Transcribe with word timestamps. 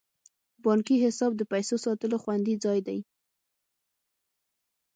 بانکي 0.63 0.95
حساب 1.05 1.31
د 1.37 1.41
پیسو 1.51 1.75
ساتلو 1.85 2.17
خوندي 2.23 2.55
ځای 2.63 2.79
دی. 2.87 2.99